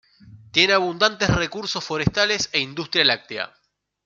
[0.51, 3.53] Tiene abundantes recursos forestales e industria láctea.